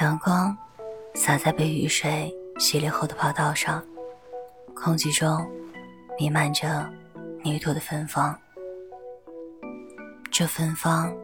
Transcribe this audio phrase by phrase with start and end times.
[0.00, 0.56] 阳光
[1.14, 3.80] 洒在被雨水洗礼后的跑道上，
[4.74, 5.48] 空气中
[6.18, 6.90] 弥漫着
[7.44, 8.36] 泥土的芬芳。
[10.32, 11.14] 这芬芳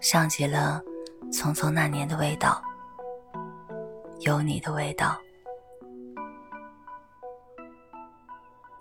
[0.00, 0.80] 像极了
[1.30, 2.62] 匆匆那年的味道，
[4.20, 5.20] 有你的味道。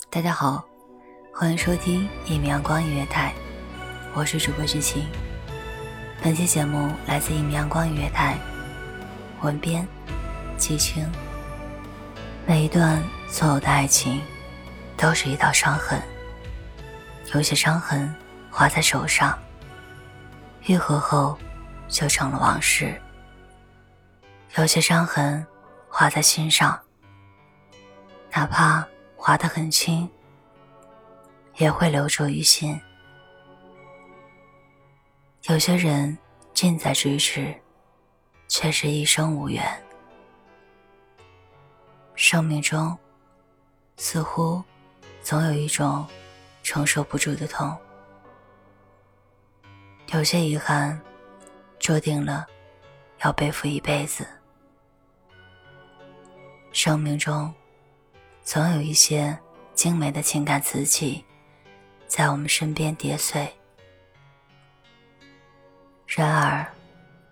[0.09, 0.63] 大家好，
[1.33, 3.33] 欢迎收听一米阳光音乐台，
[4.15, 5.05] 我是主播知青。
[6.23, 8.37] 本期节目来自一米阳光音乐台。
[9.41, 9.87] 文编，
[10.57, 11.09] 季青。
[12.45, 14.21] 每一段所有的爱情，
[14.97, 16.01] 都是一道伤痕。
[17.33, 18.13] 有些伤痕
[18.49, 19.37] 划在手上，
[20.65, 21.37] 愈合后
[21.87, 22.87] 就成了往事；
[24.57, 25.45] 有些伤痕
[25.87, 26.79] 划在心上，
[28.31, 30.09] 哪怕划得很轻，
[31.57, 32.79] 也会留住于心。
[35.43, 36.17] 有些人
[36.53, 37.55] 近在咫尺。
[38.49, 39.63] 却是一生无缘。
[42.15, 42.97] 生命中，
[43.95, 44.61] 似乎
[45.21, 46.05] 总有一种
[46.63, 47.77] 承受不住的痛，
[50.07, 50.99] 有些遗憾，
[51.77, 52.45] 注定了
[53.19, 54.27] 要背负一辈子。
[56.71, 57.53] 生命中，
[58.43, 59.37] 总有一些
[59.73, 61.23] 精美的情感瓷器，
[62.07, 63.47] 在我们身边跌碎。
[66.07, 66.67] 然而，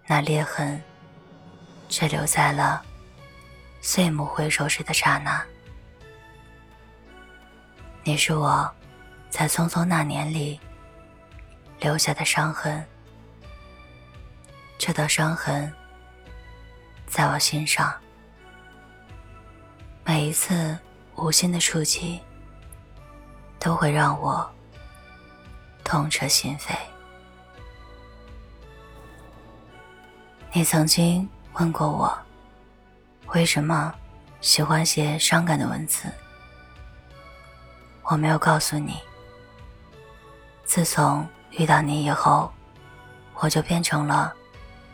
[0.05, 0.79] 那裂痕。
[1.97, 2.85] 却留在了
[3.81, 5.43] 岁暮回首时的刹那。
[8.03, 8.71] 你是我
[9.31, 10.59] 在匆匆那年里
[11.79, 12.85] 留下的伤痕，
[14.77, 15.73] 这道伤痕
[17.07, 17.91] 在我心上，
[20.05, 20.77] 每一次
[21.15, 22.21] 无心的触及，
[23.57, 24.47] 都会让我
[25.83, 26.77] 痛彻心扉。
[30.53, 31.27] 你曾经。
[31.59, 32.15] 问过我，
[33.33, 33.91] 为什么
[34.41, 36.07] 喜欢写伤感的文字？
[38.03, 39.01] 我没有告诉你。
[40.65, 42.51] 自从遇到你以后，
[43.33, 44.35] 我就变成了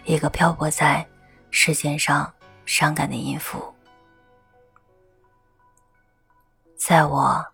[0.05, 1.05] 一个漂泊在
[1.51, 2.33] 世间上
[2.65, 3.61] 伤感的音符。
[6.77, 7.45] 在我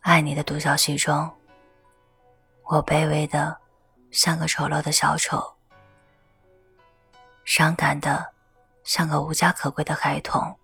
[0.00, 1.30] 爱你的独角戏中，
[2.62, 3.54] 我卑微的
[4.10, 5.54] 像个丑陋的小丑，
[7.44, 8.32] 伤感的。
[8.84, 10.54] 像个无家可归的孩童，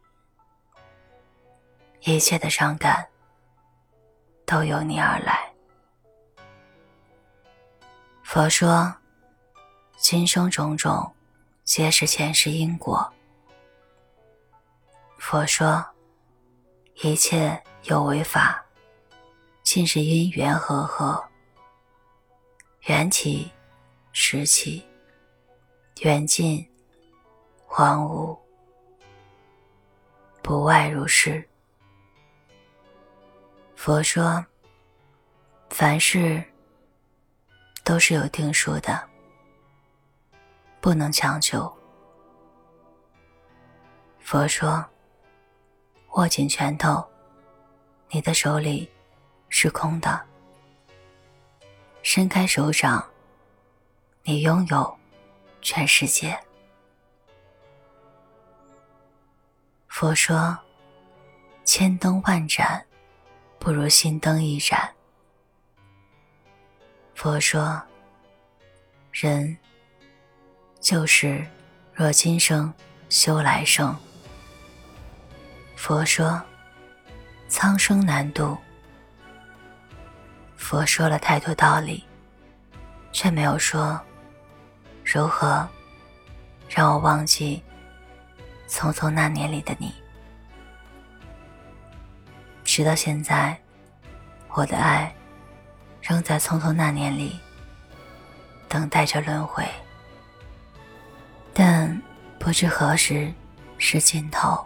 [2.03, 3.09] 一切的伤感
[4.45, 5.51] 都由你而来。
[8.23, 8.95] 佛说，
[9.97, 11.13] 今生种种，
[11.65, 13.11] 皆是前世因果。
[15.19, 15.85] 佛说，
[17.03, 18.65] 一切有为法，
[19.63, 21.25] 尽是因缘和合。
[22.83, 23.51] 缘起，
[24.13, 24.87] 时起，
[26.03, 26.70] 缘尽。
[27.81, 28.39] 荒芜，
[30.43, 31.43] 不外如是。
[33.75, 34.45] 佛说，
[35.71, 36.45] 凡事
[37.83, 39.09] 都是有定数的，
[40.79, 41.75] 不能强求。
[44.19, 44.85] 佛说，
[46.11, 47.03] 握紧拳头，
[48.11, 48.91] 你的手里
[49.49, 50.21] 是空的；
[52.03, 53.03] 伸开手掌，
[54.25, 54.99] 你拥有
[55.63, 56.39] 全世界。
[60.01, 60.57] 佛说
[61.63, 62.83] ：“千灯万盏，
[63.59, 64.91] 不如心灯一盏。”
[67.15, 67.79] 佛说
[69.13, 69.55] ：“人
[70.81, 71.47] 就是
[71.93, 72.73] 若今生
[73.11, 73.95] 修来生。”
[75.77, 76.43] 佛说
[77.47, 78.57] ：“苍生难渡。”
[80.57, 82.03] 佛说了太多道理，
[83.13, 84.01] 却没有说
[85.05, 85.69] 如何
[86.71, 87.63] 让我忘记。
[88.71, 89.93] 匆匆那年里的你，
[92.63, 93.61] 直到现在，
[94.51, 95.13] 我的爱
[96.01, 97.39] 仍在匆匆那年里
[98.69, 99.67] 等待着轮回。
[101.53, 102.01] 但
[102.39, 103.31] 不知何时
[103.77, 104.65] 是尽头。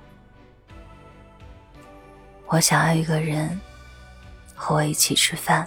[2.47, 3.59] 我想要一个人
[4.55, 5.67] 和我一起吃饭，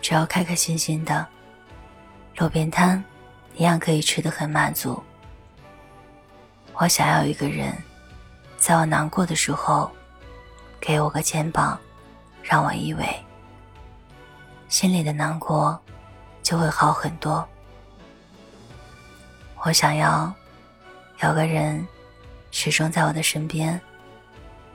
[0.00, 1.24] 只要开开心心的，
[2.38, 3.04] 路边摊
[3.54, 5.04] 一样可以吃得很满足。
[6.78, 7.74] 我想要一个人，
[8.58, 9.90] 在我难过的时候，
[10.78, 11.80] 给我个肩膀，
[12.42, 13.06] 让我依偎，
[14.68, 15.80] 心里的难过
[16.42, 17.46] 就会好很多。
[19.64, 20.30] 我想要
[21.22, 21.84] 有个人
[22.50, 23.80] 始终在我的身边，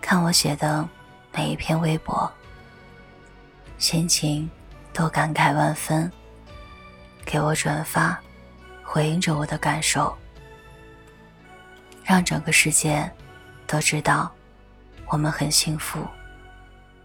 [0.01, 0.87] 看我写的
[1.31, 2.29] 每一篇微博，
[3.77, 4.49] 心情
[4.91, 6.11] 都感慨万分，
[7.23, 8.19] 给我转发，
[8.83, 10.17] 回应着我的感受。
[12.03, 13.09] 让整个世界
[13.67, 14.31] 都知道，
[15.07, 16.05] 我们很幸福，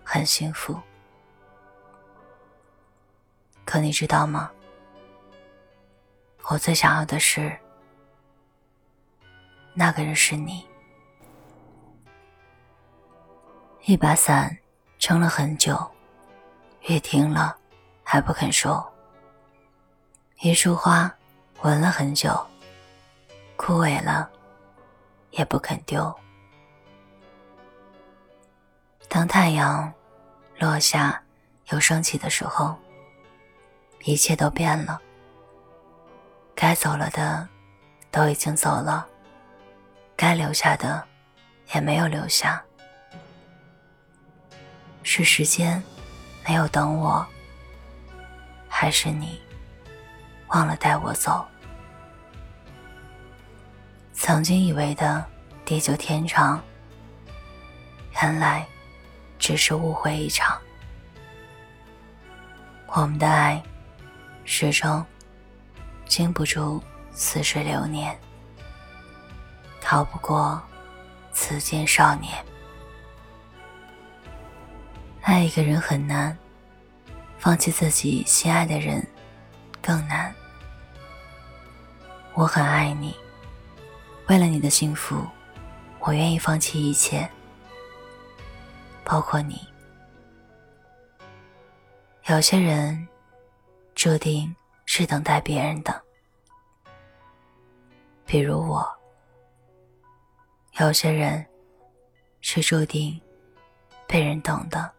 [0.02, 0.81] 很幸福。
[3.64, 4.50] 可你知道吗？
[6.48, 7.56] 我最想要的是，
[9.75, 10.64] 那个人是你。
[13.84, 14.56] 一把伞
[14.98, 15.78] 撑了很久，
[16.88, 17.56] 雨停了
[18.02, 18.81] 还不肯收；
[20.40, 21.12] 一束花
[21.62, 22.31] 闻了很久，
[23.56, 24.31] 枯萎了。
[25.31, 26.14] 也不肯丢。
[29.08, 29.93] 当太阳
[30.58, 31.23] 落下
[31.70, 32.76] 又升起的时候，
[34.05, 35.00] 一切都变了。
[36.55, 37.46] 该走了的
[38.11, 39.06] 都已经走了，
[40.17, 41.06] 该留下的
[41.75, 42.62] 也没有留下。
[45.02, 45.82] 是时间
[46.46, 47.25] 没有等我，
[48.69, 49.40] 还是你
[50.49, 51.46] 忘了带我走？
[54.18, 55.22] 曾经以为的
[55.64, 56.60] 地久天长，
[58.22, 58.66] 原来
[59.38, 60.58] 只是误会一场。
[62.86, 63.62] 我们的爱
[64.44, 65.04] 始终
[66.06, 66.82] 经不住
[67.12, 68.18] 似水流年，
[69.82, 70.60] 逃不过
[71.30, 72.32] 此间少年。
[75.20, 76.36] 爱一个人很难，
[77.38, 79.06] 放弃自己心爱的人
[79.82, 80.34] 更难。
[82.32, 83.14] 我很爱你。
[84.28, 85.25] 为了你的幸福，
[86.00, 87.28] 我愿意放弃一切，
[89.05, 89.61] 包括你。
[92.28, 93.06] 有些人
[93.94, 94.52] 注定
[94.84, 96.02] 是等待别人的，
[98.25, 98.82] 比如我；
[100.81, 101.46] 有些人
[102.40, 103.20] 是注定
[104.08, 104.90] 被人等的，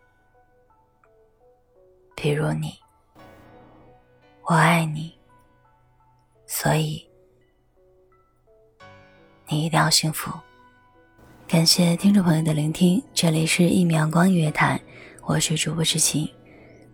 [2.16, 2.80] 比如你。
[4.44, 5.14] 我爱你，
[6.46, 7.06] 所以。
[9.50, 10.30] 你一定要幸福。
[11.48, 14.78] 感谢听众朋友的聆听，这里是一米阳光音乐台，
[15.26, 16.30] 我是主播知晴，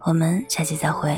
[0.01, 1.17] 我们下期再会。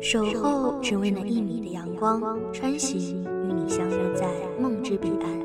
[0.00, 2.22] 守候只为那一米的阳光，
[2.52, 4.28] 穿行与你相约在
[4.60, 5.42] 梦之彼岸。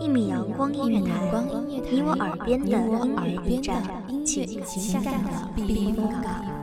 [0.00, 1.30] 一米阳光音乐台，
[1.68, 3.80] 你我耳边的音乐驿站，
[4.24, 6.61] 情感的避风港。